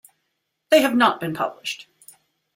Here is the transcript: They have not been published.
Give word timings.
They 0.71 0.81
have 0.81 0.95
not 0.95 1.19
been 1.19 1.35
published. 1.35 1.87